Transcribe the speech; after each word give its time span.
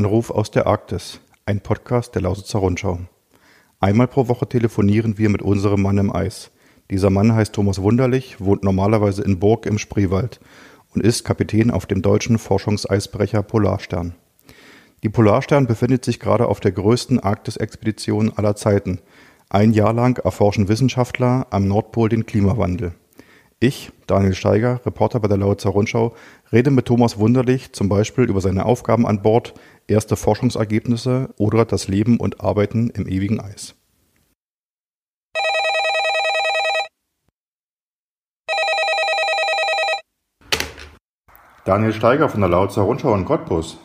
Anruf 0.00 0.30
aus 0.30 0.50
der 0.50 0.66
Arktis, 0.66 1.20
ein 1.44 1.60
Podcast 1.60 2.14
der 2.14 2.22
Lausitzer 2.22 2.60
Rundschau. 2.60 3.00
Einmal 3.80 4.08
pro 4.08 4.28
Woche 4.28 4.48
telefonieren 4.48 5.18
wir 5.18 5.28
mit 5.28 5.42
unserem 5.42 5.82
Mann 5.82 5.98
im 5.98 6.10
Eis. 6.10 6.52
Dieser 6.90 7.10
Mann 7.10 7.34
heißt 7.34 7.52
Thomas 7.52 7.82
Wunderlich, 7.82 8.40
wohnt 8.40 8.64
normalerweise 8.64 9.22
in 9.22 9.38
Burg 9.38 9.66
im 9.66 9.76
Spreewald 9.76 10.40
und 10.94 11.04
ist 11.04 11.26
Kapitän 11.26 11.70
auf 11.70 11.84
dem 11.84 12.00
deutschen 12.00 12.38
Forschungseisbrecher 12.38 13.42
Polarstern. 13.42 14.14
Die 15.02 15.10
Polarstern 15.10 15.66
befindet 15.66 16.02
sich 16.06 16.18
gerade 16.18 16.48
auf 16.48 16.60
der 16.60 16.72
größten 16.72 17.20
Arktis-Expedition 17.20 18.32
aller 18.34 18.56
Zeiten. 18.56 19.00
Ein 19.50 19.74
Jahr 19.74 19.92
lang 19.92 20.16
erforschen 20.24 20.68
Wissenschaftler 20.68 21.46
am 21.50 21.68
Nordpol 21.68 22.08
den 22.08 22.24
Klimawandel. 22.24 22.94
Ich, 23.62 23.92
Daniel 24.06 24.32
Steiger, 24.32 24.80
Reporter 24.86 25.20
bei 25.20 25.28
der 25.28 25.36
Lausitzer 25.36 25.68
Rundschau, 25.68 26.14
rede 26.50 26.70
mit 26.70 26.86
Thomas 26.86 27.18
Wunderlich 27.18 27.74
zum 27.74 27.90
Beispiel 27.90 28.24
über 28.24 28.40
seine 28.40 28.64
Aufgaben 28.64 29.06
an 29.06 29.20
Bord, 29.20 29.52
erste 29.90 30.16
Forschungsergebnisse 30.16 31.34
oder 31.36 31.64
das 31.64 31.88
Leben 31.88 32.18
und 32.18 32.40
Arbeiten 32.40 32.90
im 32.90 33.06
ewigen 33.06 33.40
Eis. 33.40 33.74
Daniel 41.64 41.92
Steiger 41.92 42.28
von 42.28 42.40
der 42.40 42.48
Lausitzer 42.48 42.82
Rundschau 42.82 43.14
in 43.14 43.24
Cottbus. 43.24 43.78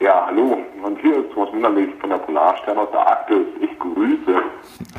Ja, 0.00 0.26
hallo. 0.26 0.58
Und 0.82 1.00
hier 1.00 1.24
ist 1.24 1.32
Thomas 1.32 1.52
Wunderlich 1.52 1.90
von 2.00 2.10
der 2.10 2.18
Polarstern 2.18 2.78
aus 2.78 2.90
der 2.90 3.06
Arktis. 3.06 3.51
Grüße. 3.82 4.42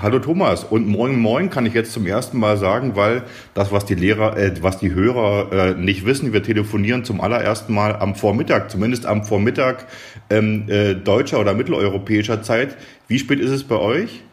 Hallo 0.01 0.19
Thomas 0.19 0.65
und 0.65 0.87
moin 0.87 1.17
moin 1.17 1.49
kann 1.49 1.65
ich 1.65 1.73
jetzt 1.73 1.93
zum 1.93 2.05
ersten 2.05 2.37
Mal 2.37 2.57
sagen, 2.57 2.95
weil 2.95 3.23
das, 3.53 3.71
was 3.71 3.85
die 3.85 3.95
Lehrer, 3.95 4.37
äh, 4.37 4.51
was 4.61 4.77
die 4.77 4.93
Hörer 4.93 5.51
äh, 5.51 5.73
nicht 5.75 6.05
wissen, 6.05 6.33
wir 6.33 6.43
telefonieren 6.43 7.05
zum 7.05 7.21
allerersten 7.21 7.73
Mal 7.73 7.95
am 7.95 8.13
Vormittag, 8.15 8.69
zumindest 8.69 9.05
am 9.05 9.23
Vormittag 9.23 9.85
ähm, 10.29 10.65
äh, 10.67 10.95
deutscher 10.95 11.39
oder 11.39 11.53
mitteleuropäischer 11.53 12.41
Zeit. 12.41 12.75
Wie 13.07 13.19
spät 13.19 13.39
ist 13.39 13.51
es 13.51 13.63
bei 13.65 13.77
euch? 13.77 14.23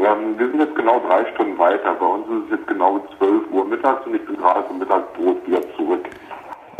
Ja, 0.00 0.16
wir 0.36 0.48
sind 0.50 0.60
jetzt 0.60 0.76
genau 0.76 1.00
drei 1.00 1.26
Stunden 1.34 1.58
weiter. 1.58 1.94
Bei 1.98 2.06
uns 2.06 2.24
ist 2.28 2.44
es 2.44 2.58
jetzt 2.58 2.68
genau 2.68 3.04
12 3.18 3.50
Uhr 3.50 3.64
mittags 3.64 4.06
und 4.06 4.14
ich 4.14 4.24
bin 4.24 4.36
gerade 4.36 4.64
zum 4.68 4.78
Mittagsbrot 4.78 5.44
wieder 5.44 5.62
zurück. 5.76 6.08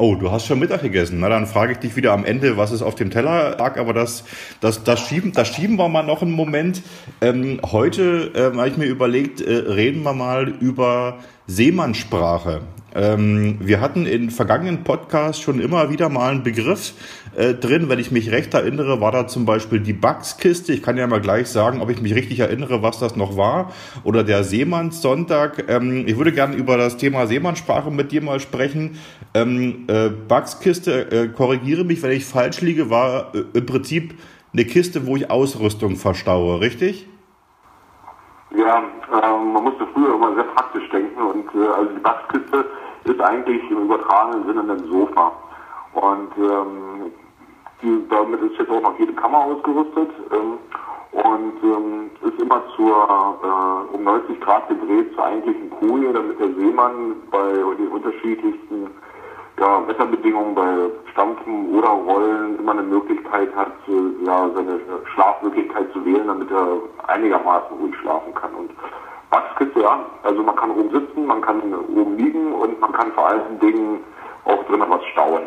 Oh, 0.01 0.15
du 0.15 0.31
hast 0.31 0.47
schon 0.47 0.61
Mittag 0.61 0.83
gegessen. 0.83 1.19
Na, 1.19 1.29
dann 1.29 1.49
frage 1.49 1.73
ich 1.73 1.79
dich 1.79 1.97
wieder 1.97 2.13
am 2.13 2.25
Ende, 2.25 2.57
was 2.57 2.71
es 2.71 2.83
auf 2.83 2.95
dem 2.95 3.11
Teller 3.11 3.57
lag. 3.59 3.79
Aber 3.79 3.93
das, 3.93 4.23
das, 4.61 4.85
das, 4.85 5.01
schieben, 5.01 5.33
das 5.33 5.49
schieben 5.49 5.75
wir 5.75 5.89
mal 5.89 6.05
noch 6.05 6.23
einen 6.23 6.31
Moment. 6.31 6.83
Ähm, 7.21 7.61
heute 7.73 8.31
ähm, 8.37 8.59
habe 8.59 8.69
ich 8.69 8.77
mir 8.77 8.87
überlegt, 8.87 9.41
äh, 9.41 9.53
reden 9.53 10.05
wir 10.05 10.13
mal 10.13 10.51
über 10.61 11.19
Seemannssprache. 11.49 12.61
Ähm, 12.95 13.57
wir 13.61 13.81
hatten 13.81 14.05
in 14.05 14.31
vergangenen 14.31 14.85
Podcasts 14.85 15.43
schon 15.43 15.61
immer 15.61 15.91
wieder 15.91 16.11
mal 16.11 16.31
einen 16.31 16.43
Begriff 16.43 16.93
äh, 17.37 17.55
drin. 17.55 17.89
Wenn 17.89 17.99
ich 17.99 18.11
mich 18.11 18.31
recht 18.31 18.53
erinnere, 18.53 19.01
war 19.01 19.13
da 19.13 19.27
zum 19.27 19.47
Beispiel 19.47 19.81
die 19.81 19.95
Bugs-Kiste. 19.95 20.75
Ich 20.75 20.83
kann 20.83 20.99
ja 20.99 21.07
mal 21.07 21.23
gleich 21.23 21.49
sagen, 21.49 21.81
ob 21.81 21.89
ich 21.89 22.03
mich 22.03 22.15
richtig 22.15 22.41
erinnere, 22.41 22.83
was 22.83 22.99
das 22.99 23.17
noch 23.17 23.39
war. 23.39 23.73
Oder 24.05 24.25
der 24.25 24.45
Seemannssonntag. 24.45 25.65
Ähm, 25.69 26.07
ich 26.07 26.19
würde 26.19 26.33
gerne 26.33 26.55
über 26.55 26.77
das 26.77 26.99
Thema 26.99 27.27
Seemannssprache 27.27 27.91
mit 27.91 28.13
dir 28.13 28.23
mal 28.23 28.41
sprechen. 28.41 28.99
Ähm, 29.33 29.87
äh, 29.89 30.11
Bugs-Kiste, 30.11 31.11
äh, 31.11 31.29
korrigiere 31.29 31.85
mich, 31.85 32.03
wenn 32.03 32.13
ich 32.13 32.27
falsch 32.27 32.61
liege, 32.61 32.91
war 32.91 33.35
äh, 33.35 33.45
im 33.55 33.65
Prinzip 33.65 34.15
eine 34.53 34.67
Kiste, 34.67 35.07
wo 35.07 35.17
ich 35.17 35.31
Ausrüstung 35.31 35.97
verstaue, 35.97 36.61
richtig? 36.61 37.07
Ja, 38.51 38.83
ähm, 39.23 39.53
man 39.53 39.65
musste 39.65 39.87
früher 39.89 40.15
immer 40.15 40.35
sehr 40.35 40.45
praktisch 40.45 40.89
denken 40.91 41.21
und 41.21 41.55
äh, 41.55 41.67
also 41.69 41.91
die 41.93 42.01
Bastkiste 42.01 42.65
ist 43.05 43.21
eigentlich 43.21 43.71
im 43.71 43.83
übertragenen 43.83 44.47
Sinne 44.47 44.73
ein 44.73 44.85
Sofa. 44.89 45.33
Und 45.93 46.31
ähm, 46.39 47.13
die, 47.83 48.09
damit 48.09 48.41
ist 48.41 48.59
jetzt 48.59 48.71
auch 48.71 48.81
noch 48.81 48.99
jede 48.99 49.13
Kammer 49.13 49.39
ausgerüstet 49.39 50.11
ähm, 50.33 50.59
und 51.13 51.63
ähm, 51.63 52.11
ist 52.23 52.41
immer 52.41 52.63
zur 52.77 53.39
äh, 53.43 53.95
um 53.95 54.05
90 54.05 54.41
Grad 54.41 54.69
gedreht 54.69 55.15
zur 55.15 55.25
eigentlichen 55.25 55.71
Koje, 55.71 56.13
damit 56.13 56.41
der 56.41 56.49
Seemann 56.55 57.17
bei 57.31 57.53
den 57.77 57.89
unterschiedlichsten 57.89 58.91
ja, 59.59 59.87
Wetterbedingungen 59.87 60.55
bei 60.55 60.75
oder 60.75 60.91
Immer 62.69 62.81
eine 62.81 62.89
Möglichkeit 62.91 63.49
hat, 63.57 63.73
ja, 64.27 64.51
seine 64.55 64.79
Schlafmöglichkeit 65.15 65.91
zu 65.91 66.05
wählen, 66.05 66.27
damit 66.27 66.51
er 66.51 66.81
einigermaßen 67.07 67.79
ruhig 67.79 67.97
schlafen 67.97 68.35
kann. 68.35 68.55
Und 68.55 68.71
Wachskiste, 69.31 69.81
ja, 69.81 70.05
also 70.23 70.43
man 70.43 70.55
kann 70.55 70.73
oben 70.73 70.91
sitzen, 70.91 71.25
man 71.25 71.41
kann 71.41 71.63
oben 71.73 72.19
liegen 72.19 72.53
und 72.53 72.79
man 72.79 72.93
kann 72.93 73.11
vor 73.13 73.29
allen 73.29 73.59
Dingen 73.61 74.01
auch 74.45 74.63
drinnen 74.65 74.85
was 74.87 75.03
stauen. 75.07 75.45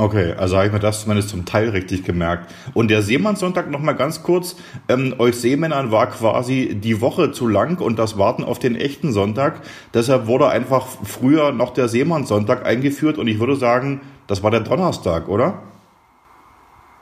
Okay, 0.00 0.34
also 0.38 0.56
habe 0.56 0.66
ich 0.66 0.72
mir 0.72 0.78
das 0.78 1.02
zumindest 1.02 1.28
zum 1.28 1.44
Teil 1.44 1.68
richtig 1.68 2.04
gemerkt. 2.04 2.50
Und 2.72 2.90
der 2.90 3.02
Seemannssonntag 3.02 3.70
noch 3.70 3.80
mal 3.80 3.92
ganz 3.92 4.22
kurz. 4.22 4.56
Ähm, 4.88 5.14
euch 5.18 5.38
Seemännern 5.38 5.92
war 5.92 6.06
quasi 6.06 6.74
die 6.74 7.02
Woche 7.02 7.32
zu 7.32 7.46
lang 7.46 7.82
und 7.82 7.98
das 7.98 8.18
Warten 8.18 8.42
auf 8.42 8.58
den 8.58 8.76
echten 8.76 9.12
Sonntag. 9.12 9.60
Deshalb 9.92 10.26
wurde 10.26 10.48
einfach 10.48 10.86
früher 10.86 11.52
noch 11.52 11.74
der 11.74 11.88
Seemannssonntag 11.88 12.64
eingeführt 12.64 13.18
und 13.18 13.28
ich 13.28 13.40
würde 13.40 13.56
sagen, 13.56 14.00
das 14.26 14.42
war 14.42 14.50
der 14.50 14.60
Donnerstag, 14.60 15.28
oder? 15.28 15.58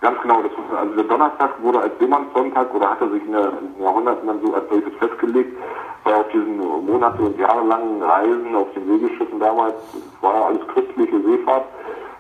Ganz 0.01 0.21
genau. 0.21 0.43
Das, 0.43 0.51
also 0.77 0.95
der 0.97 1.05
Donnerstag 1.05 1.63
wurde 1.63 1.79
als 1.79 1.93
Seemannssonntag 2.01 2.75
oder 2.75 2.91
hatte 2.91 3.09
sich 3.13 3.23
in 3.23 3.31
den 3.31 3.81
Jahrhunderten 3.81 4.27
dann 4.27 4.41
so 4.45 4.55
als 4.55 4.65
solches 4.69 4.95
festgelegt, 4.99 5.57
weil 6.03 6.15
auf 6.15 6.27
diesen 6.33 6.59
Monate 6.59 7.23
und 7.23 7.39
jahrelangen 7.39 8.03
Reisen 8.03 8.57
auf 8.57 8.67
den 8.75 8.89
Segelschiffen 8.89 9.39
damals, 9.39 9.75
war 10.21 10.35
ja 10.35 10.47
alles 10.47 10.67
christliche 10.75 11.23
Seefahrt 11.23 11.63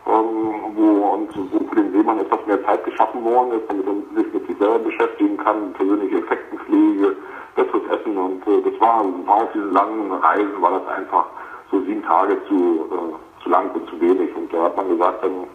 ähm, 0.08 0.74
wo, 0.74 1.14
und 1.14 1.28
wo 1.52 1.58
für 1.68 1.76
den 1.76 1.92
Seemann 1.92 2.18
etwas 2.18 2.44
mehr 2.46 2.64
Zeit 2.64 2.84
geschaffen 2.84 3.22
worden 3.24 3.52
ist, 3.52 3.68
damit 3.68 3.86
er 3.86 4.22
sich 4.22 4.32
mit 4.32 4.46
sich 4.46 4.58
selber 4.58 4.78
beschäftigen 4.78 5.36
kann, 5.36 5.72
persönliche 5.74 6.18
Effektenpflege, 6.18 7.16
besseres 7.54 7.82
Essen 7.90 8.16
und 8.16 8.46
äh, 8.46 8.62
das 8.62 8.80
war, 8.80 9.04
war 9.26 9.42
auf 9.42 9.52
diesen 9.52 9.72
langen 9.72 10.12
Reisen 10.12 10.62
war 10.62 10.80
das 10.80 10.88
einfach 10.96 11.26
so 11.70 11.80
sieben 11.80 12.02
Tage 12.02 12.38
zu, 12.48 12.88
äh, 12.90 13.42
zu 13.42 13.50
lang 13.50 13.70
und 13.74 13.88
zu 13.88 14.00
wenig. 14.00 14.34
Und 14.34 14.52
da 14.52 14.64
hat 14.64 14.76
man 14.76 14.88
gesagt, 14.88 15.22
dann, 15.22 15.46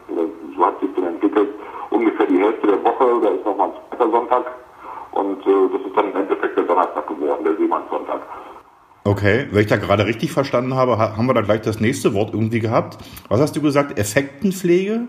so 0.55 0.65
hat 0.65 0.79
sich 0.79 0.89
dann 0.95 1.05
entwickelt, 1.05 1.49
ungefähr 1.89 2.27
die 2.27 2.39
Hälfte 2.39 2.67
der 2.67 2.83
Woche, 2.83 3.19
da 3.21 3.29
ist 3.29 3.45
nochmal 3.45 3.69
ein 3.69 3.73
zweiter 3.89 4.11
Sonntag 4.11 4.45
und 5.11 5.47
äh, 5.47 5.69
das 5.71 5.81
ist 5.81 5.97
dann 5.97 6.11
im 6.11 6.17
Endeffekt 6.17 6.57
der 6.57 6.63
Donnerstag 6.65 7.07
geworden, 7.07 7.43
der 7.43 7.55
Seemannssonntag. 7.55 8.21
Okay, 9.05 9.47
wenn 9.51 9.59
ich 9.59 9.67
da 9.67 9.75
gerade 9.75 10.05
richtig 10.05 10.31
verstanden 10.31 10.75
habe, 10.75 10.97
haben 10.97 11.25
wir 11.25 11.33
da 11.33 11.41
gleich 11.41 11.59
das 11.59 11.81
nächste 11.81 12.13
Wort 12.13 12.33
irgendwie 12.33 12.61
gehabt. 12.61 12.97
Was 13.27 13.41
hast 13.41 13.53
du 13.53 13.61
gesagt? 13.61 13.99
Effektenpflege? 13.99 15.01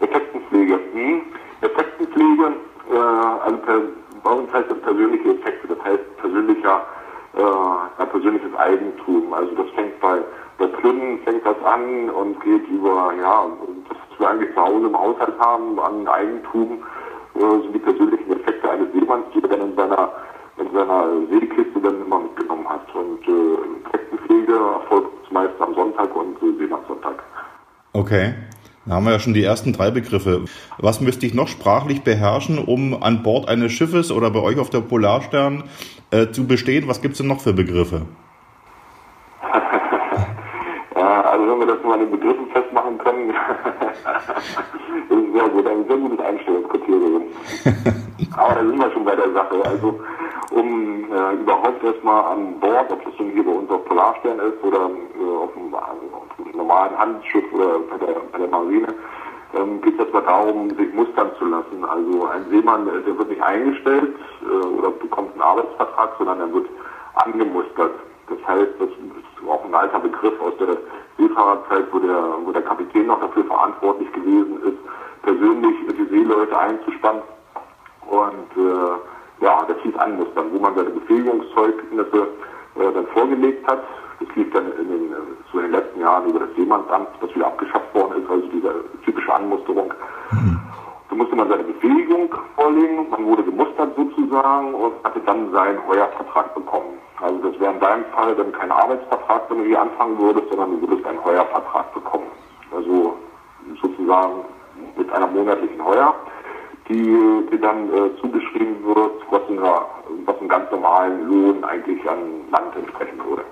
Effektenpflege. 0.00 0.78
Hm. 0.92 1.22
Effektenpflege, 1.62 2.52
äh, 2.92 2.96
also 2.98 3.56
per, 3.56 3.80
bei 4.22 4.30
uns 4.30 4.52
heißt 4.52 4.70
das 4.70 4.78
persönliche 4.82 5.30
Effekte, 5.30 5.68
das 5.68 5.82
heißt 5.82 6.16
persönlicher, 6.18 6.82
äh, 7.36 8.06
persönliches 8.06 8.54
Eigentum. 8.58 9.32
Also 9.32 9.54
das 9.54 9.70
fängt 9.70 9.98
bei, 10.00 10.18
bei 10.58 10.66
Klünnen 10.66 11.20
fängt 11.24 11.46
das 11.46 11.56
an 11.64 12.10
und 12.10 12.38
geht 12.42 12.68
über, 12.68 13.14
ja, 13.18 13.46
das 13.88 14.20
wir 14.20 14.28
eigentlich 14.28 14.52
zu 14.52 14.60
Hause 14.60 14.88
im 14.88 14.98
Haushalt 14.98 15.38
haben, 15.38 15.80
an 15.80 16.06
Eigentum, 16.06 16.84
äh, 17.34 17.62
sind 17.62 17.72
die 17.72 17.78
persönlichen 17.78 18.30
Effekte 18.30 18.70
eines 18.70 18.92
Seemanns, 18.92 19.24
die 19.34 19.40
dann 19.40 19.62
in 19.62 19.74
seiner 19.74 20.12
in 20.58 20.72
seiner 20.72 21.06
Seekiste 21.30 21.80
dann 21.80 22.02
immer. 22.02 22.27
Und 22.98 23.22
äh, 23.28 23.30
Insektenpflege 23.86 24.52
erfolgt 24.52 25.30
meist 25.30 25.54
am 25.60 25.72
Sonntag 25.74 26.16
und 26.16 26.36
äh, 26.36 26.58
Seemannssonntag. 26.58 27.22
Okay. 27.92 28.34
Da 28.86 28.94
haben 28.94 29.04
wir 29.04 29.12
ja 29.12 29.20
schon 29.20 29.34
die 29.34 29.44
ersten 29.44 29.72
drei 29.72 29.90
Begriffe. 29.90 30.46
Was 30.78 31.00
müsste 31.00 31.26
ich 31.26 31.34
noch 31.34 31.46
sprachlich 31.46 32.02
beherrschen, 32.02 32.58
um 32.58 33.00
an 33.02 33.22
Bord 33.22 33.46
eines 33.46 33.70
Schiffes 33.70 34.10
oder 34.10 34.30
bei 34.30 34.40
euch 34.40 34.58
auf 34.58 34.70
der 34.70 34.80
Polarstern 34.80 35.64
äh, 36.10 36.28
zu 36.28 36.46
bestehen? 36.46 36.88
Was 36.88 37.02
gibt 37.02 37.12
es 37.12 37.18
denn 37.18 37.28
noch 37.28 37.40
für 37.40 37.52
Begriffe? 37.52 38.06
ja, 40.96 41.20
also 41.20 41.52
wenn 41.52 41.58
wir 41.60 41.66
das 41.66 41.84
mal 41.84 41.92
an 41.94 42.00
den 42.00 42.10
Begriffen 42.10 42.46
festmachen 42.50 42.98
können, 42.98 43.28
das 44.04 44.22
ist 45.18 45.32
sehr 45.34 45.48
gut, 45.50 45.66
ein 45.66 45.86
sehr 45.86 45.96
gutes 45.98 46.20
Einstellungskriterium. 46.20 47.22
Aber 48.38 48.54
da 48.54 48.60
sind 48.60 48.78
wir 48.78 48.90
schon 48.92 49.04
bei 49.04 49.16
der 49.16 49.32
Sache. 49.32 49.62
Also 49.64 49.98
um 50.52 51.12
äh, 51.12 51.34
überhaupt 51.34 51.82
erstmal 51.82 52.24
an 52.32 52.58
Bord, 52.60 52.90
ob 52.90 53.04
das 53.04 53.12
nun 53.18 53.30
hier 53.30 53.44
bei 53.44 53.50
uns 53.50 53.70
auf 53.70 53.84
Polarstern 53.84 54.38
ist 54.38 54.62
oder 54.62 54.78
äh, 54.78 55.36
auf, 55.36 55.56
einem, 55.56 55.74
auf, 55.74 55.86
einem, 56.38 56.56
normalen 56.56 56.98
Handelsschiff 56.98 57.44
oder 57.52 57.78
bei 57.90 57.98
der, 57.98 58.14
bei 58.32 58.38
der 58.38 58.48
Marine, 58.48 58.94
ähm, 59.54 59.80
geht 59.82 59.94
es 59.94 60.00
erstmal 60.00 60.22
darum, 60.22 60.70
sich 60.76 60.92
mustern 60.94 61.30
zu 61.38 61.46
lassen. 61.46 61.84
Also 61.84 62.26
ein 62.26 62.44
Seemann, 62.50 62.86
der 62.86 63.18
wird 63.18 63.28
nicht 63.28 63.42
eingestellt 63.42 64.14
äh, 64.42 64.66
oder 64.66 64.90
bekommt 64.90 65.32
einen 65.32 65.42
Arbeitsvertrag, 65.42 66.12
sondern 66.18 66.40
er 66.40 66.52
wird 66.52 66.66
angemustert. 67.14 67.92
Das 68.28 68.38
heißt, 68.46 68.72
das 68.78 68.88
ist 68.88 69.48
auch 69.48 69.64
ein 69.64 69.74
alter 69.74 69.98
Begriff 69.98 70.40
aus 70.40 70.52
der 70.60 70.76
Seefahrerzeit, 71.18 71.86
wo 71.92 71.98
der, 71.98 72.24
wo 72.44 72.52
der 72.52 72.62
Kapitän 72.62 73.06
noch 73.06 73.20
dafür 73.20 73.44
verantwortlich 73.44 74.12
gewesen 74.12 74.62
ist, 74.62 74.78
persönlich 75.22 75.76
die 75.88 76.14
Seeleute 76.14 76.56
einzuspannen 76.56 77.22
und 78.08 78.50
äh, 78.56 79.44
ja, 79.44 79.64
das 79.68 79.76
hieß 79.82 79.96
anmustern, 79.96 80.46
wo 80.52 80.58
man 80.58 80.74
seine 80.74 80.90
Befähigungszeugnisse 80.90 82.28
äh, 82.76 82.92
dann 82.92 83.06
vorgelegt 83.08 83.66
hat. 83.66 83.82
Das 84.20 84.28
lief 84.34 84.52
dann 84.52 84.72
in 84.80 84.88
den, 84.88 85.14
so 85.52 85.58
in 85.58 85.66
den 85.66 85.72
letzten 85.72 86.00
Jahren 86.00 86.28
über 86.28 86.40
das 86.40 86.48
Seemannsamt, 86.56 87.08
das 87.20 87.32
wieder 87.34 87.46
abgeschafft 87.46 87.94
worden 87.94 88.22
ist, 88.22 88.30
also 88.30 88.46
diese 88.48 88.74
typische 89.04 89.32
Anmusterung. 89.32 89.92
Mhm. 90.32 90.58
Da 91.08 91.16
musste 91.16 91.36
man 91.36 91.48
seine 91.48 91.62
Befähigung 91.62 92.34
vorlegen, 92.56 93.08
man 93.10 93.24
wurde 93.24 93.44
gemustert 93.44 93.94
sozusagen 93.96 94.74
und 94.74 94.92
hatte 95.04 95.20
dann 95.20 95.52
seinen 95.52 95.86
Heuervertrag 95.86 96.54
bekommen. 96.54 96.98
Also 97.20 97.50
das 97.50 97.60
wäre 97.60 97.72
in 97.72 97.80
deinem 97.80 98.04
Fall 98.06 98.34
dann 98.34 98.52
kein 98.52 98.70
Arbeitsvertrag, 98.70 99.42
wenn 99.48 99.58
du 99.58 99.64
hier 99.64 99.80
anfangen 99.80 100.18
würdest, 100.18 100.48
sondern 100.50 100.80
du 100.80 100.88
würdest 100.88 101.06
einen 101.06 101.24
Heuervertrag 101.24 101.94
bekommen. 101.94 102.26
Also 102.74 103.16
sozusagen 103.80 104.44
mit 104.96 105.10
einer 105.12 105.26
monatlichen 105.26 105.84
Heuer, 105.84 106.14
die 106.88 107.48
dir 107.50 107.58
dann 107.60 107.88
äh, 107.88 108.20
zugeschrieben 108.20 108.76
wird, 108.84 109.12
was, 109.30 109.42
in 109.48 109.58
einer, 109.58 109.86
was 110.24 110.38
einem 110.38 110.48
ganz 110.48 110.70
normalen 110.70 111.28
Lohn 111.28 111.64
eigentlich 111.64 112.08
an 112.08 112.18
Land 112.50 112.76
entsprechen 112.76 113.18
würde. 113.28 113.44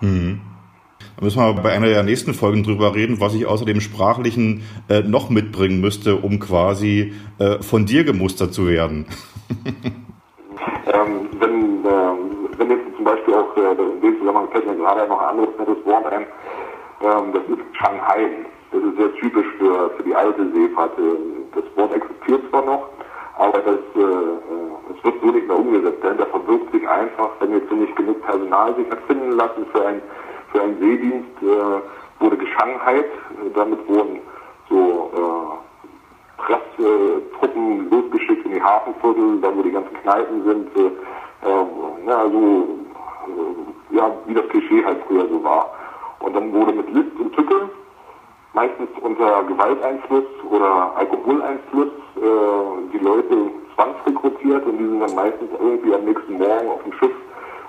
Mhm. 0.00 0.40
Da 1.16 1.24
müssen 1.24 1.40
wir 1.40 1.62
bei 1.62 1.72
einer 1.72 1.88
der 1.88 2.02
nächsten 2.02 2.32
Folgen 2.32 2.62
drüber 2.62 2.94
reden, 2.94 3.20
was 3.20 3.34
ich 3.34 3.46
außer 3.46 3.64
dem 3.64 3.80
Sprachlichen 3.80 4.62
äh, 4.88 5.02
noch 5.02 5.28
mitbringen 5.30 5.80
müsste, 5.80 6.16
um 6.16 6.38
quasi 6.38 7.12
äh, 7.38 7.62
von 7.62 7.84
dir 7.84 8.04
gemustert 8.04 8.54
zu 8.54 8.66
werden. 8.66 9.06
ähm, 10.86 11.28
wenn, 11.38 11.84
ähm, 11.84 12.48
wenn 12.56 12.70
jetzt 12.70 12.96
zum 12.96 13.04
Beispiel 13.04 13.34
auch, 13.34 13.56
äh, 13.56 13.70
in 13.70 14.00
dem 14.00 14.18
Zusammenhang 14.18 14.48
fällt 14.50 14.66
mir 14.66 14.76
gerade 14.76 15.06
noch 15.08 15.20
ein 15.20 15.28
anderes 15.28 15.50
nettes 15.58 15.84
Wort 15.84 16.06
ein, 16.06 16.22
ähm, 17.02 17.32
das 17.34 17.42
ist 17.42 17.76
Shanghai. 17.76 18.28
Das 18.70 18.82
ist 18.82 18.96
sehr 18.96 19.12
typisch 19.16 19.46
für, 19.58 19.90
für 19.96 20.02
die 20.02 20.14
alte 20.14 20.50
Seefahrt. 20.54 20.92
Das 21.54 21.64
Wort 21.76 21.94
existiert 21.94 22.11
zwar 22.50 22.64
noch, 22.64 22.88
aber 23.38 23.58
das, 23.58 23.78
äh, 23.96 24.00
äh 24.00 24.32
das 24.88 25.04
wird 25.04 25.22
so 25.22 25.30
nicht 25.30 25.46
mehr 25.46 25.58
umgesetzt. 25.58 26.02
Denn 26.02 26.18
da 26.18 26.26
verbirgt 26.26 26.72
sich 26.72 26.88
einfach, 26.88 27.30
wenn 27.40 27.52
jetzt 27.52 27.70
nicht 27.70 27.96
genug 27.96 28.22
Personal 28.22 28.74
sich 28.76 28.90
hat 28.90 29.00
finden 29.06 29.32
lassen 29.32 29.66
für 29.72 29.86
ein 29.86 30.02
für 30.52 30.62
einen 30.62 30.78
Seedienst 30.78 31.42
äh, 31.42 32.22
wurde 32.22 32.36
Geschangenheit. 32.36 33.06
Damit 33.54 33.88
wurden 33.88 34.20
so 34.68 35.10
äh, 35.14 36.42
Presstruppen 36.42 37.90
losgeschickt 37.90 38.44
in 38.46 38.52
die 38.52 38.62
Hafenviertel, 38.62 39.40
da 39.40 39.54
wo 39.56 39.62
die 39.62 39.72
ganzen 39.72 39.94
Kneipen 40.02 40.44
sind. 40.44 40.76
Äh, 40.76 40.90
äh, 41.48 42.06
ja, 42.06 42.28
so, 42.30 42.68
äh, 43.26 43.96
ja, 43.96 44.10
wie 44.26 44.34
das 44.34 44.48
Klischee 44.48 44.84
halt 44.84 44.98
früher 45.06 45.26
so 45.28 45.42
war. 45.42 45.70
Und 46.20 46.36
dann 46.36 46.52
wurde 46.52 46.72
mit 46.72 46.90
List 46.92 47.18
und 47.18 47.34
Tücke, 47.34 47.68
meistens 48.52 48.88
unter 49.00 49.42
Gewalteinfluss 49.44 50.24
oder 50.50 50.92
Alkoholeinfluss, 50.96 51.88
äh, 51.88 52.01
die 52.22 52.98
Leute 52.98 53.50
zwangsrekrutiert 53.74 54.64
und 54.66 54.78
die 54.78 54.84
sind 54.84 55.00
dann 55.00 55.14
meistens 55.14 55.50
irgendwie 55.58 55.94
am 55.94 56.04
nächsten 56.04 56.38
Morgen 56.38 56.68
auf 56.68 56.82
dem 56.82 56.92
Schiff 56.94 57.12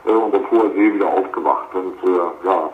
äh, 0.06 0.12
und 0.12 0.36
auf 0.36 0.52
hoher 0.52 0.70
See 0.72 0.94
wieder 0.94 1.08
aufgewacht. 1.08 1.74
Und 1.74 1.96
äh, 2.04 2.18
ja, 2.46 2.70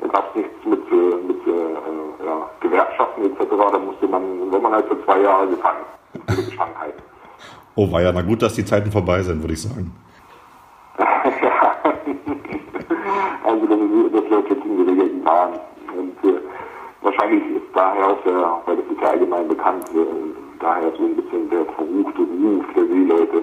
da 0.00 0.08
gab 0.08 0.28
es 0.30 0.36
nichts 0.36 0.64
mit, 0.64 0.82
äh, 0.90 1.16
mit 1.26 1.46
äh, 1.46 2.26
ja, 2.26 2.50
Gewerkschaften 2.60 3.24
etc. 3.24 3.40
Da 3.50 3.78
musste 3.78 4.08
man, 4.08 4.22
wenn 4.50 4.62
man 4.62 4.72
halt 4.72 4.86
für 4.86 5.02
zwei 5.04 5.20
Jahre 5.20 5.48
gefangen, 5.48 5.84
Beschrankenheit. 6.26 6.94
Oh, 7.76 7.90
war 7.90 8.02
ja, 8.02 8.12
na 8.12 8.22
gut, 8.22 8.42
dass 8.42 8.54
die 8.54 8.64
Zeiten 8.64 8.90
vorbei 8.90 9.22
sind, 9.22 9.42
würde 9.42 9.54
ich 9.54 9.62
sagen. 9.62 9.92
ja, 10.98 11.76
also 13.44 13.66
das, 13.66 13.78
das 14.12 14.30
läuft 14.30 14.50
jetzt 14.50 14.64
in 14.64 14.76
geregelten 14.84 15.24
Bahn. 15.24 15.52
Und 15.96 16.30
äh, 16.30 16.40
wahrscheinlich 17.02 17.56
ist 17.56 17.66
daher 17.74 18.08
auch 18.08 18.22
der, 18.24 18.60
weil 18.66 18.76
das 18.76 18.86
ist 18.86 19.00
ja 19.02 19.10
allgemein 19.10 19.48
bekannt, 19.48 19.84
äh, 19.92 20.43
daher 20.60 20.92
so 20.96 21.04
ein 21.04 21.16
bisschen 21.16 21.50
der 21.50 21.64
verruchte 21.64 22.20
Ruf 22.20 22.64
der 22.76 22.86
Seeleute. 22.86 23.42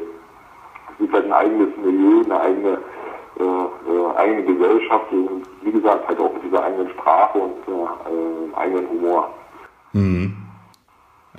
Es 0.97 1.05
ist 1.05 1.13
halt 1.13 1.25
ein 1.25 1.33
eigenes 1.33 1.69
Milieu, 1.77 2.23
eine 2.23 2.39
eigene 2.39 2.77
äh, 3.39 3.43
äh, 3.43 4.17
eigene 4.17 4.43
Gesellschaft, 4.43 5.11
und 5.11 5.43
wie 5.63 5.71
gesagt, 5.71 6.07
halt 6.07 6.19
auch 6.19 6.33
mit 6.33 6.43
dieser 6.43 6.63
eigenen 6.63 6.89
Sprache 6.89 7.39
und 7.39 7.53
äh, 7.67 8.55
eigenen 8.55 8.89
Humor. 8.89 9.29
Mhm. 9.93 10.37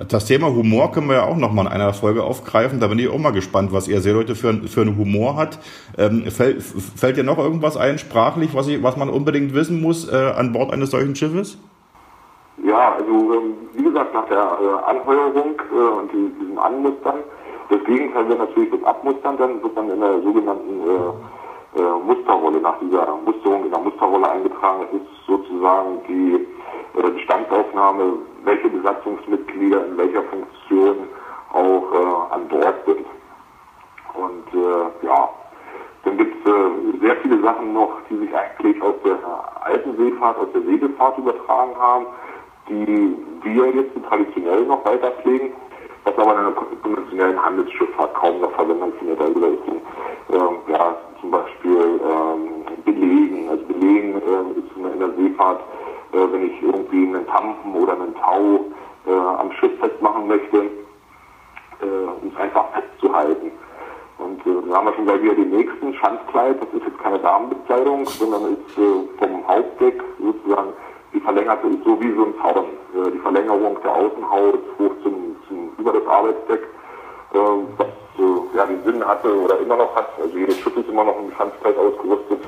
Das 0.09 0.25
Thema 0.25 0.47
Humor 0.47 0.91
können 0.91 1.07
wir 1.07 1.17
ja 1.17 1.25
auch 1.25 1.37
nochmal 1.37 1.67
in 1.67 1.71
einer 1.71 1.93
Folge 1.93 2.23
aufgreifen. 2.23 2.79
Da 2.79 2.87
bin 2.87 2.97
ich 2.97 3.07
auch 3.07 3.19
mal 3.19 3.31
gespannt, 3.31 3.71
was 3.71 3.87
ihr 3.87 4.01
Seeleute 4.01 4.35
für, 4.35 4.53
für 4.67 4.81
einen 4.81 4.97
Humor 4.97 5.37
hat. 5.37 5.59
Ähm, 5.97 6.29
fällt, 6.31 6.63
fällt 6.63 7.17
dir 7.17 7.23
noch 7.23 7.37
irgendwas 7.37 7.77
ein, 7.77 7.99
sprachlich, 7.99 8.55
was, 8.55 8.67
ich, 8.67 8.81
was 8.81 8.97
man 8.97 9.09
unbedingt 9.09 9.53
wissen 9.53 9.81
muss 9.81 10.11
äh, 10.11 10.15
an 10.15 10.51
Bord 10.51 10.73
eines 10.73 10.89
solchen 10.89 11.15
Schiffes? 11.15 11.59
Ja, 12.57 12.93
also 12.93 13.33
ähm, 13.33 13.55
wie 13.73 13.83
gesagt, 13.83 14.13
nach 14.13 14.27
der 14.27 14.57
äh, 14.61 14.89
Anheuerung 14.89 15.55
äh, 15.71 15.75
und 15.75 16.11
die, 16.11 16.29
diesem 16.39 16.59
Anmustern, 16.59 17.19
das 17.69 17.83
Gegenteil 17.85 18.29
wäre 18.29 18.39
natürlich 18.39 18.69
das 18.69 18.83
Abmustern, 18.83 19.37
dann 19.37 19.63
wird 19.63 19.75
man 19.75 19.89
in 19.89 19.99
der 19.99 20.21
sogenannten 20.21 20.81
äh, 20.81 21.79
äh, 21.79 21.99
Musterrolle, 22.05 22.61
nach 22.61 22.77
dieser 22.79 23.17
Musterung 23.25 23.65
in 23.65 23.71
der 23.71 23.79
Musterrolle 23.79 24.29
eingetragen 24.29 24.85
ist 24.93 25.25
sozusagen 25.25 25.99
die 26.07 26.45
äh, 26.95 27.09
Bestandsaufnahme, 27.09 28.19
welche 28.43 28.69
Besatzungsmitglieder 28.69 29.87
in 29.87 29.97
welcher 29.97 30.21
Funktion 30.23 31.07
auch 31.51 31.91
äh, 31.91 32.33
an 32.33 32.47
Bord 32.47 32.75
sind. 32.85 33.05
Und 34.13 34.53
äh, 34.53 35.05
ja, 35.07 35.29
dann 36.03 36.17
gibt 36.17 36.45
es 36.45 36.51
äh, 36.51 36.99
sehr 36.99 37.15
viele 37.17 37.41
Sachen 37.41 37.73
noch, 37.73 37.93
die 38.09 38.17
sich 38.17 38.29
eigentlich 38.35 38.81
aus 38.83 38.95
der 39.03 39.17
alten 39.61 39.97
Seefahrt, 39.97 40.37
aus 40.37 40.51
der 40.53 40.61
Segelfahrt 40.61 41.17
übertragen 41.17 41.75
haben, 41.79 42.05
die 42.69 43.17
wir 43.43 43.75
jetzt 43.75 43.91
traditionell 44.07 44.65
noch 44.65 44.85
weiter 44.85 45.11
pflegen, 45.21 45.51
was 46.05 46.17
aber 46.17 46.37
in 46.37 46.45
der 46.45 46.53
konventionellen 46.53 47.43
Handelsschifffahrt 47.43 48.13
kaum 48.15 48.41
noch 48.41 48.51
Verwendung 48.53 48.93
findet. 48.99 49.19
Also 49.19 49.39
da 49.39 49.47
ist 49.47 49.67
äh, 50.29 50.71
ja, 50.71 50.95
zum 51.21 51.31
Beispiel 51.31 52.01
ähm, 52.03 52.63
belegen. 52.85 53.49
Also 53.49 53.63
belegen 53.65 54.15
äh, 54.15 54.59
ist 54.59 54.93
in 54.93 54.99
der 54.99 55.11
Seefahrt, 55.15 55.61
äh, 56.13 56.17
wenn 56.31 56.45
ich 56.45 56.61
irgendwie 56.61 57.07
einen 57.07 57.27
Tampen 57.27 57.75
oder 57.75 57.93
einen 57.93 58.15
Tau 58.15 58.65
äh, 59.05 59.11
am 59.11 59.51
Schiff 59.53 59.77
festmachen 59.79 60.27
möchte, 60.27 60.57
äh, 60.57 62.21
um 62.21 62.31
es 62.33 62.39
einfach 62.39 62.65
festzuhalten. 62.73 63.51
Und 64.17 64.39
äh, 64.45 64.61
dann 64.67 64.73
haben 64.73 64.85
wir 64.87 64.93
schon 64.93 65.05
gleich 65.05 65.21
wieder 65.21 65.35
den 65.35 65.51
nächsten 65.51 65.93
Schanzkleid. 65.95 66.61
Das 66.61 66.69
ist 66.73 66.85
jetzt 66.85 66.99
keine 66.99 67.19
Damenbekleidung, 67.19 68.05
sondern 68.05 68.53
ist 68.53 68.77
äh, 68.77 69.17
vom 69.17 69.47
Hauptdeck 69.47 70.01
sozusagen 70.19 70.73
die 71.13 71.19
verlängerte, 71.19 71.67
ist 71.67 71.83
so 71.83 71.99
wie 72.01 72.11
so 72.13 72.25
ein 72.25 72.33
Zaun. 72.41 72.65
Äh, 72.95 73.11
die 73.11 73.19
Verlängerung 73.19 73.77
der 73.83 73.91
Außenhaut 73.91 74.59
hoch 74.79 74.91
zum, 75.03 75.35
zum 75.47 75.71
über 75.77 75.93
das 75.93 76.05
Arbeitsdeck, 76.07 76.61
äh, 77.33 77.37
was 77.77 77.87
äh, 78.17 78.57
ja, 78.57 78.65
den 78.65 78.83
Sinn 78.83 79.05
hatte 79.05 79.33
oder 79.39 79.59
immer 79.59 79.77
noch 79.77 79.95
hat. 79.95 80.09
Also 80.21 80.37
jedes 80.37 80.57
Schiff 80.59 80.75
ist 80.75 80.89
immer 80.89 81.03
noch 81.03 81.17
im 81.19 81.31
Schanzkleid 81.35 81.77
ausgerüstet, 81.77 82.39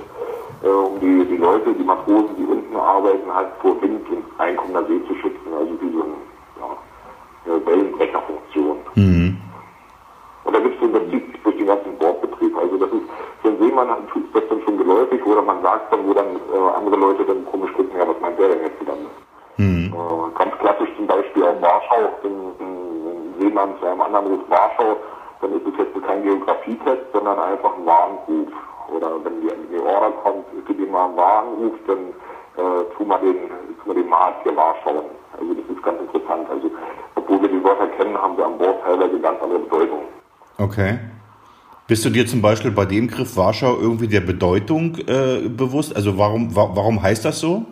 um 0.63 0.99
die, 0.99 1.25
die 1.25 1.37
Leute, 1.37 1.73
die 1.73 1.83
Matrosen, 1.83 2.35
die 2.37 2.45
unten 2.45 2.75
arbeiten, 2.75 3.33
halt 3.33 3.49
vor 3.61 3.79
Wind 3.81 4.07
und 4.09 4.23
einkommender 4.39 4.85
See 4.87 5.01
zu 5.07 5.15
schützen. 5.15 5.53
Also 5.57 5.71
wie 5.81 5.91
so 5.93 6.03
eine, 6.03 6.15
ja, 6.59 7.65
Wellenbrecherfunktion. 7.65 8.77
Mhm. 8.95 9.37
Und 10.43 10.53
da 10.55 10.59
gibt 10.59 10.75
es 10.75 10.81
so 10.81 10.87
das 10.87 11.09
zieht 11.09 11.23
durch 11.43 11.57
den 11.57 11.67
ganzen 11.67 11.97
Bordbetrieb. 11.97 12.55
Also 12.57 12.77
das 12.77 12.89
ist, 12.89 13.03
für 13.55 13.63
einen 13.63 13.69
Seemann 13.69 13.89
ist 13.89 14.35
das 14.35 14.43
dann 14.49 14.61
schon 14.61 14.77
geläufig 14.77 15.25
oder 15.25 15.41
man 15.41 15.61
sagt 15.61 15.91
dann, 15.91 16.07
wo 16.07 16.13
dann 16.13 16.27
äh, 16.35 16.75
andere 16.75 16.95
Leute 16.95 17.25
dann 17.25 17.45
komisch 17.45 17.71
gucken, 17.73 17.97
ja, 17.97 18.07
was 18.07 18.19
meint 18.21 18.39
der 18.39 18.49
denn 18.49 18.61
jetzt 18.63 18.81
wieder? 18.81 18.93
Mhm. 19.57 19.93
Äh, 19.93 20.37
ganz 20.37 20.57
klassisch 20.59 20.89
zum 20.97 21.07
Beispiel 21.07 21.43
auch 21.43 21.61
Warschau, 21.61 22.09
wenn 22.23 22.31
ein 22.59 23.35
Seemann 23.39 23.73
zu 23.79 23.85
einem 23.85 24.01
anderen 24.01 24.27
ruft 24.27 24.49
Warschau, 24.49 24.97
dann 25.41 25.53
ist 25.53 25.67
es 25.67 25.77
jetzt 25.77 26.07
kein 26.07 26.23
Geografietest, 26.23 27.11
sondern 27.13 27.39
einfach 27.39 27.75
ein 27.75 27.85
Warnruf. 27.85 28.51
Oder 28.95 29.11
wenn 29.23 29.41
die, 29.41 29.49
die 29.71 29.79
Order 29.79 30.11
kommt, 30.23 30.45
gib 30.67 30.79
ihm 30.79 30.91
mal 30.91 31.05
einen 31.05 31.17
Warnruf, 31.17 31.73
dann 31.87 31.97
äh, 32.57 32.83
tu 32.95 33.03
mal 33.03 33.19
den, 33.19 33.37
tu 33.83 33.93
den 33.93 34.09
Markt 34.09 34.43
hier 34.43 34.55
Warschau. 34.55 35.03
Also 35.37 35.53
das 35.53 35.75
ist 35.75 35.83
ganz 35.83 35.99
interessant. 36.01 36.49
Also 36.49 36.71
obwohl 37.15 37.41
wir 37.41 37.49
die 37.49 37.63
Wörter 37.63 37.87
kennen, 37.87 38.19
haben 38.21 38.37
wir 38.37 38.45
an 38.45 38.57
Bord 38.57 38.81
teilweise 38.83 39.19
ganz 39.19 39.41
andere 39.41 39.59
Bedeutung. 39.59 40.01
Okay. 40.57 40.99
Bist 41.87 42.03
du 42.03 42.09
dir 42.09 42.25
zum 42.25 42.41
Beispiel 42.41 42.71
bei 42.71 42.85
dem 42.85 43.07
Griff 43.07 43.37
Warschau 43.37 43.77
irgendwie 43.79 44.07
der 44.07 44.21
Bedeutung 44.21 44.97
äh, 45.07 45.47
bewusst? 45.47 45.95
Also 45.95 46.17
warum, 46.17 46.55
wa 46.55 46.71
warum 46.73 47.01
heißt 47.01 47.23
das 47.25 47.39
so? 47.39 47.65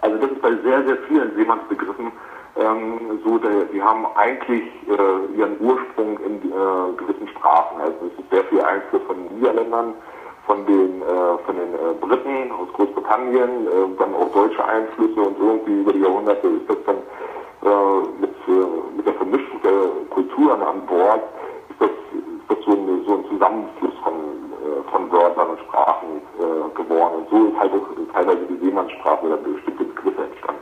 Also 0.00 0.16
das 0.16 0.30
ist 0.30 0.40
bei 0.40 0.50
sehr, 0.64 0.86
sehr 0.86 0.96
vielen 1.08 1.36
Seemannsbegriffen 1.36 2.10
ähm, 2.56 3.20
so, 3.24 3.38
der, 3.38 3.64
die 3.72 3.82
haben 3.82 4.06
eigentlich 4.16 4.62
äh, 4.88 5.38
ihren 5.38 5.58
Ursprung 5.60 6.18
in 6.20 6.36
äh, 6.36 6.96
gewissen 6.96 7.28
Sprachen. 7.28 7.80
Also 7.80 7.96
es 8.06 8.24
ist 8.24 8.30
sehr 8.30 8.44
viel 8.44 8.60
Einfluss 8.60 9.02
von 9.06 9.16
den 9.16 9.36
Niederländern, 9.36 9.94
von 10.46 10.66
den, 10.66 11.02
äh, 11.02 11.38
von 11.46 11.56
den 11.56 11.74
äh, 11.74 11.94
Briten 12.00 12.52
aus 12.52 12.68
Großbritannien, 12.74 13.66
äh, 13.66 13.98
dann 13.98 14.14
auch 14.14 14.32
deutsche 14.32 14.64
Einflüsse 14.64 15.20
und 15.20 15.38
irgendwie 15.38 15.80
über 15.80 15.92
die 15.92 16.00
Jahrhunderte 16.00 16.48
ist 16.48 16.68
das 16.68 16.76
dann 16.86 16.96
mit, 18.20 18.34
mit 18.96 19.06
der 19.06 19.12
Vermischung 19.14 19.60
der 19.62 20.06
Kulturen 20.08 20.62
an 20.62 20.80
Bord, 20.86 21.20
ist 21.68 21.78
das, 21.78 21.90
ist 22.50 22.58
das 22.58 22.64
so, 22.64 22.72
ein, 22.72 23.04
so 23.06 23.14
ein 23.14 23.24
Zusammenfluss 23.30 23.94
von, 24.02 24.14
äh, 24.14 24.90
von 24.90 25.12
Wörtern 25.12 25.50
und 25.50 25.60
Sprachen 25.60 26.08
äh, 26.38 26.82
geworden. 26.82 27.14
Und 27.18 27.30
so 27.30 27.48
ist 27.48 27.58
halt 27.58 27.72
auch 27.72 28.12
teilweise 28.12 28.40
die 28.48 28.64
Seemannssprache 28.64 29.26
oder 29.26 29.36
bestimmte 29.36 29.84
Begriffe 29.84 30.22
entstanden. 30.24 30.60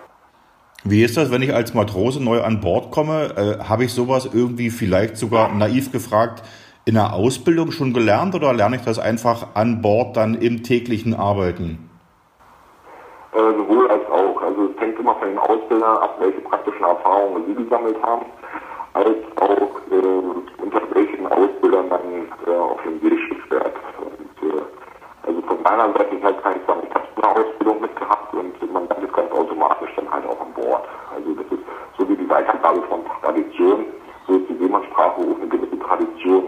Wie 0.85 1.03
ist 1.03 1.17
das, 1.17 1.31
wenn 1.31 1.43
ich 1.43 1.55
als 1.55 1.75
Matrose 1.75 2.23
neu 2.23 2.43
an 2.43 2.61
Bord 2.61 2.91
komme? 2.91 3.33
Äh, 3.37 3.65
Habe 3.65 3.85
ich 3.85 3.93
sowas 3.93 4.29
irgendwie 4.33 4.71
vielleicht 4.71 5.17
sogar 5.17 5.53
naiv 5.55 5.93
gefragt 5.93 6.43
in 6.85 6.95
der 6.95 7.13
Ausbildung 7.13 7.71
schon 7.71 7.93
gelernt 7.93 8.35
oder 8.35 8.55
lerne 8.55 8.77
ich 8.77 8.83
das 8.83 8.99
einfach 8.99 9.49
an 9.55 9.83
Bord 9.83 10.17
dann 10.17 10.35
im 10.35 10.63
täglichen 10.63 11.15
Arbeiten? 11.15 11.91
Äh, 13.35 13.39
sowohl 13.59 13.91
als 13.91 14.07
auch. 14.11 14.41
Also 14.41 14.71
es 14.75 14.81
hängt 14.81 14.99
immer 14.99 15.15
von 15.17 15.29
den 15.29 15.39
Ausbildern 15.39 15.99
ab, 15.99 16.17
welche 16.19 16.41
praktischen 16.41 16.83
Erfahrungen 16.83 17.45
sie 17.47 17.63
gesammelt 17.63 17.97
haben, 18.03 18.25
als 18.95 19.19
auch 19.37 19.71
äh, 19.93 20.63
unter 20.63 20.81
welchen 20.95 21.08
Ausbildern 21.39 21.89
man 21.89 22.01
äh, 22.47 22.57
auf 22.57 22.83
dem 22.83 23.01
Seeschiff 23.01 23.39
fährt. 23.49 23.75
Und, 23.99 24.51
äh, 24.51 24.63
also 25.27 25.41
von 25.43 25.63
meiner 25.63 25.93
Seite 25.93 26.17
ist 26.17 26.25
halt 26.25 26.43
kann 26.43 26.57
ich 26.57 26.67
sagen, 26.67 26.83
ich 26.89 26.95
habe 26.95 27.07
eine 27.17 27.47
Ausbildung 27.47 27.81
mitgehabt 27.81 28.35
und 28.35 28.73
man 28.73 28.89
es 28.89 29.13
ganz 29.13 29.31
automatisch 29.33 29.91
dann 29.97 30.11
halt 30.11 30.27
auch 30.27 30.41
an 30.41 30.53
Bord. 30.55 30.85
Also 31.15 31.35
das 31.35 31.47
ist 31.53 31.65
so 31.97 32.09
wie 32.09 32.17
die 32.17 32.29
Weitergabe 32.29 32.83
von 32.83 33.05
Tradition, 33.23 33.87
so 34.27 34.35
ist 34.35 34.49
die 34.49 34.59
Seemannssprache 34.59 35.21
auch 35.21 35.37
eine 35.37 35.49
gewisse 35.49 35.79
Tradition 35.79 36.45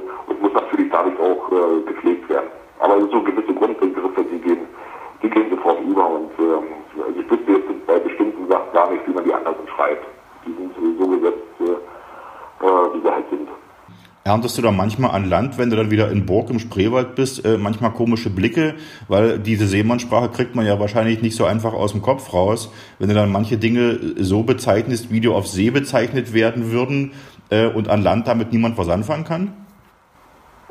Erntest 14.30 14.56
du 14.58 14.62
da 14.62 14.70
manchmal 14.70 15.10
an 15.10 15.28
Land, 15.28 15.58
wenn 15.58 15.70
du 15.70 15.76
dann 15.76 15.90
wieder 15.90 16.08
in 16.08 16.24
Burg 16.24 16.50
im 16.50 16.60
Spreewald 16.60 17.16
bist, 17.16 17.44
äh, 17.44 17.58
manchmal 17.58 17.90
komische 17.90 18.30
Blicke, 18.30 18.74
weil 19.08 19.40
diese 19.40 19.66
Seemannssprache 19.66 20.28
kriegt 20.28 20.54
man 20.54 20.64
ja 20.64 20.78
wahrscheinlich 20.78 21.20
nicht 21.20 21.34
so 21.34 21.46
einfach 21.46 21.72
aus 21.72 21.90
dem 21.90 22.00
Kopf 22.00 22.32
raus. 22.32 22.72
Wenn 23.00 23.08
du 23.08 23.16
dann 23.16 23.32
manche 23.32 23.56
Dinge 23.56 23.98
so 24.18 24.44
bezeichnest, 24.44 25.10
wie 25.10 25.18
die 25.18 25.26
auf 25.26 25.48
See 25.48 25.70
bezeichnet 25.70 26.32
werden 26.32 26.70
würden 26.70 27.10
äh, 27.50 27.66
und 27.66 27.88
an 27.88 28.02
Land 28.02 28.28
damit 28.28 28.52
niemand 28.52 28.78
was 28.78 28.88
anfangen 28.88 29.24
kann? 29.24 29.52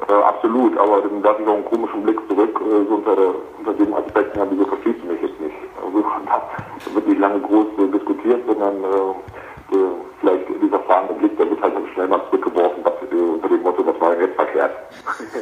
Äh, 0.07 0.13
absolut, 0.13 0.77
aber 0.77 1.01
dann 1.01 1.21
lasse 1.21 1.41
ich 1.41 1.47
auch 1.49 1.55
einen 1.55 1.65
komischen 1.65 2.03
Blick 2.03 2.19
zurück, 2.29 2.61
äh, 2.61 2.87
so 2.87 2.95
unter, 2.95 3.17
unter 3.57 3.73
dem 3.73 3.93
Aspekt, 3.93 4.37
ja, 4.37 4.47
wieso 4.49 4.67
verstehst 4.67 4.99
du 5.03 5.11
mich 5.11 5.21
jetzt 5.21 5.41
nicht? 5.41 5.55
Also 5.85 6.01
da 6.25 6.95
wird 6.95 7.07
nicht 7.09 7.19
lange 7.19 7.41
groß 7.41 7.67
äh, 7.77 7.91
diskutiert, 7.91 8.39
sondern 8.47 8.75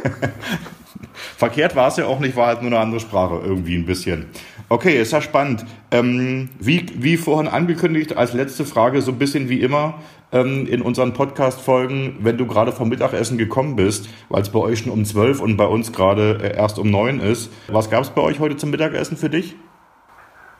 verkehrt 1.37 1.75
war 1.75 1.87
es 1.87 1.97
ja 1.97 2.05
auch 2.05 2.19
nicht, 2.19 2.35
war 2.35 2.47
halt 2.47 2.61
nur 2.61 2.71
eine 2.71 2.79
andere 2.79 2.99
Sprache 2.99 3.41
irgendwie 3.43 3.75
ein 3.75 3.85
bisschen. 3.85 4.25
Okay, 4.69 4.99
ist 4.99 5.13
ja 5.13 5.21
spannend. 5.21 5.65
Ähm, 5.91 6.49
wie, 6.59 6.85
wie 6.95 7.15
vorhin 7.15 7.47
angekündigt, 7.47 8.17
als 8.17 8.33
letzte 8.33 8.65
Frage, 8.65 9.01
so 9.01 9.11
ein 9.11 9.17
bisschen 9.17 9.47
wie 9.47 9.61
immer 9.61 9.95
ähm, 10.31 10.67
in 10.67 10.81
unseren 10.81 11.13
Podcast-Folgen, 11.13 12.17
wenn 12.19 12.37
du 12.37 12.45
gerade 12.45 12.71
vom 12.71 12.89
Mittagessen 12.89 13.37
gekommen 13.37 13.75
bist, 13.75 14.09
weil 14.29 14.41
es 14.41 14.49
bei 14.49 14.59
euch 14.59 14.79
schon 14.79 14.91
um 14.91 15.05
zwölf 15.05 15.39
und 15.39 15.55
bei 15.55 15.65
uns 15.65 15.93
gerade 15.93 16.39
äh, 16.41 16.57
erst 16.57 16.79
um 16.79 16.91
neun 16.91 17.19
ist. 17.19 17.49
Was 17.69 17.89
gab 17.89 18.03
es 18.03 18.09
bei 18.09 18.21
euch 18.21 18.39
heute 18.39 18.57
zum 18.57 18.71
Mittagessen 18.71 19.15
für 19.15 19.29
dich? 19.29 19.55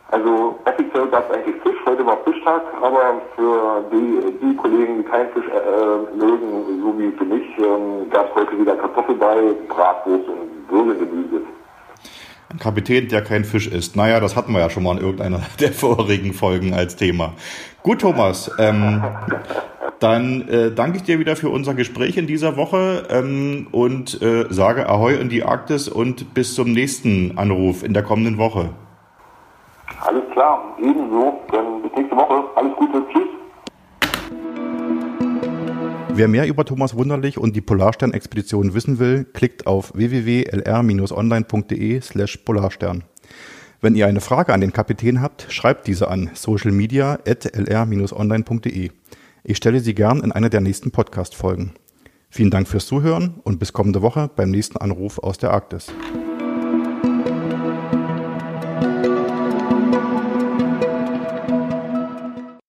Also 0.10 0.58
offiziell 0.66 1.08
gab 1.08 1.30
es 1.30 1.36
eigentlich 1.36 1.62
Fisch, 1.62 1.76
heute 1.86 2.06
war 2.06 2.18
Fischtag, 2.24 2.62
aber 2.82 3.22
für 3.36 3.84
die, 3.92 4.38
die 4.42 4.56
Kollegen, 4.56 5.00
die 5.00 5.04
keinen 5.04 5.30
Fisch 5.32 5.46
äh, 5.48 6.18
mögen, 6.18 6.82
so 6.82 6.98
wie 6.98 7.12
für 7.18 7.26
mich, 7.26 7.44
ähm, 7.58 8.10
gab 8.10 8.30
es 8.30 8.36
heute 8.36 8.58
wieder 8.58 8.76
Kartoffelbrei, 8.78 9.54
Bratwurst 9.68 10.30
und 10.30 10.72
Würfelgemüse. 10.72 11.42
Ein 12.50 12.60
Kapitän, 12.60 13.10
der 13.10 13.22
kein 13.22 13.44
Fisch 13.44 13.68
isst. 13.68 13.98
Naja, 13.98 14.22
das 14.22 14.38
hatten 14.38 14.54
wir 14.54 14.60
ja 14.60 14.70
schon 14.70 14.84
mal 14.84 14.98
in 14.98 15.04
irgendeiner 15.04 15.42
der 15.60 15.74
vorigen 15.74 16.34
Folgen 16.34 16.74
als 16.74 16.96
Thema. 16.96 17.34
Gut, 17.84 18.00
Thomas. 18.00 18.50
Ähm, 18.60 19.04
dann 20.00 20.48
äh, 20.48 20.72
danke 20.72 20.98
ich 20.98 21.04
dir 21.04 21.20
wieder 21.20 21.36
für 21.36 21.50
unser 21.50 21.74
Gespräch 21.74 22.16
in 22.16 22.28
dieser 22.28 22.56
Woche 22.56 23.04
ähm, 23.10 23.68
und 23.72 24.22
äh, 24.22 24.46
sage 24.50 24.88
Ahoi 24.88 25.16
in 25.16 25.28
die 25.28 25.44
Arktis 25.44 25.90
und 25.90 26.34
bis 26.34 26.56
zum 26.56 26.72
nächsten 26.72 27.38
Anruf 27.38 27.84
in 27.84 27.94
der 27.94 28.04
kommenden 28.04 28.38
Woche. 28.38 28.70
Alles 30.02 30.24
klar, 30.32 30.76
ebenso. 30.80 31.42
Dann 31.52 31.82
bis 31.82 31.92
nächste 31.96 32.16
Woche. 32.16 32.44
Alles 32.56 32.76
Gute. 32.78 33.04
Tschüss. 33.12 33.28
Wer 36.14 36.28
mehr 36.28 36.48
über 36.48 36.66
Thomas 36.66 36.98
Wunderlich 36.98 37.38
und 37.38 37.56
die 37.56 37.62
Polarstern-Expedition 37.62 38.74
wissen 38.74 38.98
will, 38.98 39.24
klickt 39.24 39.68
auf 39.68 39.94
www.lr-online.de 39.94 42.02
slash 42.02 42.38
Polarstern. 42.38 43.04
Wenn 43.82 43.94
ihr 43.94 44.08
eine 44.08 44.22
Frage 44.22 44.54
an 44.54 44.62
den 44.62 44.74
Kapitän 44.74 45.22
habt, 45.22 45.46
schreibt 45.50 45.86
diese 45.86 46.08
an 46.08 46.32
socialmedia.lr-online.de. 46.34 48.90
Ich 49.44 49.58
stelle 49.58 49.80
sie 49.80 49.94
gern 49.94 50.24
in 50.24 50.32
einer 50.32 50.50
der 50.50 50.62
nächsten 50.62 50.90
Podcast-Folgen. 50.90 51.74
Vielen 52.32 52.50
Dank 52.50 52.68
fürs 52.68 52.88
Zuhören 52.88 53.40
und 53.44 53.60
bis 53.60 53.74
kommende 53.74 54.02
Woche 54.02 54.32
beim 54.36 54.50
nächsten 54.50 54.78
Anruf 54.78 55.20
aus 55.20 55.38
der 55.38 55.52
Arktis. 55.52 55.94